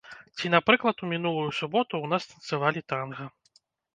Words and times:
Ці, 0.35 0.45
напрыклад, 0.53 1.03
у 1.07 1.09
мінулую 1.11 1.51
суботу 1.59 1.93
ў 1.99 2.05
нас 2.13 2.27
танцавалі 2.31 2.83
танга. 2.95 3.29